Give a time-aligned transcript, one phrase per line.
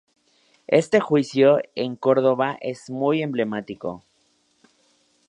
[0.65, 4.03] Este juicio en Córdoba es muy emblemático.